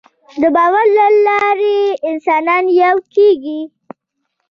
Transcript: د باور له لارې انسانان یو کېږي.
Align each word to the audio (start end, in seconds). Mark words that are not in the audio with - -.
د 0.41 0.43
باور 0.55 0.85
له 0.97 1.07
لارې 1.25 1.77
انسانان 2.09 2.63
یو 2.81 2.97
کېږي. 3.13 3.61